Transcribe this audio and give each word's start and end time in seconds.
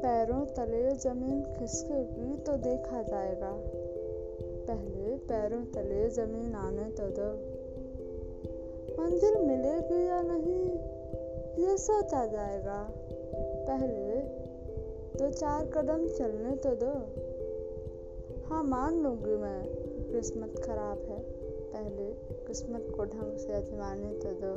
पैरों 0.00 0.46
तले 0.46 0.90
ज़मीन 0.90 1.42
खिसकेगी 1.42 2.36
तो 2.36 2.52
देखा 2.52 3.02
जाएगा। 3.02 3.52
पहले 4.68 5.16
पैरों 5.16 5.64
तले 5.64 6.08
ज़मीन 6.08 6.54
आने 6.54 6.90
तो 6.90 7.02
दो। 7.02 7.60
मंजिल 9.00 9.38
मिलेगी 9.38 10.06
या 10.06 10.22
नहीं, 10.22 10.78
ये 11.64 11.76
सोचा 11.76 12.26
जाएगा। 12.26 12.90
पहले 13.68 14.20
दो 15.18 15.30
चार 15.30 15.66
कदम 15.66 16.08
चलने 16.08 16.56
तो 16.56 16.70
दो। 16.70 16.94
हाँ 18.48 18.64
मान 18.64 19.02
लूँगी 19.02 19.36
मैं, 19.36 19.66
किस्मत 20.12 20.62
खराब 20.64 20.98
है। 20.98 21.22
पहले 21.72 22.12
किस्मत 22.46 22.86
को 22.96 23.04
ढंग 23.04 23.36
से 23.36 23.52
आजमाने 23.52 24.12
तो 24.12 24.28
दो। 24.28 24.54